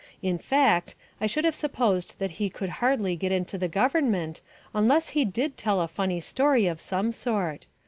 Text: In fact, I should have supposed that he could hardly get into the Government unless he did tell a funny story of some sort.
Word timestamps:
In 0.23 0.39
fact, 0.39 0.95
I 1.19 1.27
should 1.27 1.45
have 1.45 1.53
supposed 1.53 2.17
that 2.17 2.31
he 2.41 2.49
could 2.49 2.69
hardly 2.81 3.15
get 3.15 3.31
into 3.31 3.55
the 3.59 3.67
Government 3.67 4.41
unless 4.73 5.09
he 5.09 5.23
did 5.25 5.57
tell 5.57 5.79
a 5.79 5.87
funny 5.87 6.19
story 6.19 6.65
of 6.65 6.81
some 6.81 7.11
sort. 7.11 7.67